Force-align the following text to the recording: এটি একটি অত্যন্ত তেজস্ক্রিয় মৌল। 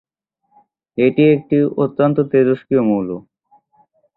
এটি 0.97 1.23
একটি 1.35 1.57
অত্যন্ত 1.77 2.17
তেজস্ক্রিয় 2.31 2.83
মৌল। 2.89 3.09